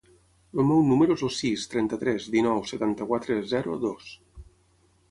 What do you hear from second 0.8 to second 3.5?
número es el sis, trenta-tres, dinou, setanta-quatre,